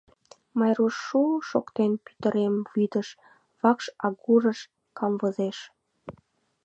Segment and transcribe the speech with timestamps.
[0.59, 3.09] Майруш, шу-у-у шоктен, пӱтырем вӱдыш,
[3.61, 4.59] вакш агурыш,
[4.97, 5.57] камвозеш.